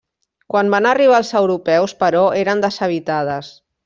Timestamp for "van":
0.75-0.85